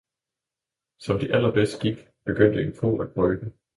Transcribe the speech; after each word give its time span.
Som 0.97 1.17
de 1.19 1.33
allerbedst 1.33 1.79
gik, 1.81 2.03
begyndte 2.25 2.61
en 2.63 2.73
ko 2.75 2.97
at 3.01 3.13
brøle. 3.13 3.53